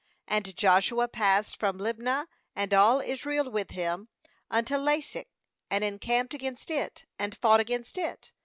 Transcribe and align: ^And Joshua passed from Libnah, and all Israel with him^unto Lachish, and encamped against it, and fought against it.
^And 0.27 0.55
Joshua 0.55 1.07
passed 1.07 1.55
from 1.57 1.77
Libnah, 1.77 2.25
and 2.55 2.73
all 2.73 3.01
Israel 3.01 3.51
with 3.51 3.67
him^unto 3.67 4.83
Lachish, 4.83 5.27
and 5.69 5.83
encamped 5.83 6.33
against 6.33 6.71
it, 6.71 7.05
and 7.19 7.37
fought 7.37 7.59
against 7.59 7.99
it. 7.99 8.31